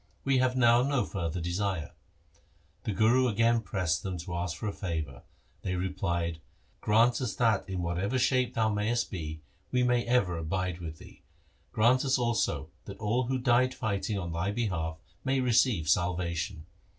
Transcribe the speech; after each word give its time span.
We 0.23 0.39
have 0.39 0.57
now 0.57 0.81
no 0.81 1.05
further 1.05 1.39
desire.' 1.39 1.91
The 2.85 2.91
Guru 2.91 3.27
again 3.27 3.61
pressed 3.61 4.01
them 4.01 4.17
to 4.17 4.35
ask 4.35 4.57
for 4.57 4.67
a 4.67 4.73
favour. 4.73 5.21
They 5.61 5.75
replied,' 5.75 6.41
Grant 6.81 7.21
us 7.21 7.35
that 7.35 7.69
in 7.69 7.83
whatever 7.83 8.17
shape 8.17 8.55
thou 8.55 8.69
mayest 8.69 9.11
be, 9.11 9.41
we 9.71 9.83
may 9.83 10.03
ever 10.07 10.39
abide 10.39 10.79
with 10.79 10.97
thee. 10.97 11.21
Grant 11.71 12.03
us 12.03 12.17
also 12.17 12.71
that 12.85 12.97
all 12.97 13.25
who 13.27 13.37
die 13.37 13.67
fighting 13.67 14.17
on 14.17 14.31
thy 14.31 14.49
behalf 14.49 14.97
may 15.23 15.39
receive 15.39 15.87
salvation.' 15.87 16.65